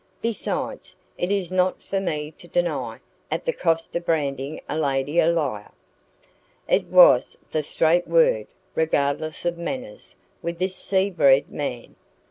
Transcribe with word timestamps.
Besides, 0.23 0.95
it 1.15 1.31
is 1.31 1.51
not 1.51 1.83
for 1.83 1.99
me 1.99 2.31
to 2.39 2.47
deny 2.47 2.99
at 3.29 3.45
the 3.45 3.53
cost 3.53 3.95
of 3.95 4.03
branding 4.03 4.59
a 4.67 4.75
lady 4.75 5.19
a 5.19 5.27
liar." 5.27 5.69
It 6.67 6.85
was 6.87 7.37
the 7.51 7.61
straight 7.61 8.07
word, 8.07 8.47
regardless 8.73 9.45
of 9.45 9.59
manners, 9.59 10.15
with 10.41 10.57
this 10.57 10.75
sea 10.75 11.11
bred 11.11 11.51
man. 11.51 11.95